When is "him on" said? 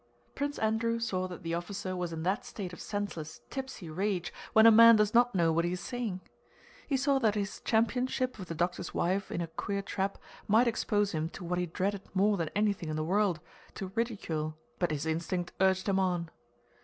15.87-16.31